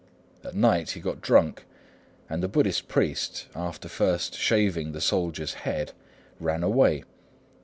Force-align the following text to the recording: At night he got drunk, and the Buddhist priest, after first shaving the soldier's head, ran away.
At 0.43 0.55
night 0.55 0.89
he 0.89 0.99
got 0.99 1.21
drunk, 1.21 1.63
and 2.27 2.41
the 2.41 2.47
Buddhist 2.47 2.87
priest, 2.87 3.45
after 3.55 3.87
first 3.87 4.33
shaving 4.33 4.93
the 4.93 4.99
soldier's 4.99 5.53
head, 5.61 5.91
ran 6.39 6.63
away. 6.63 7.03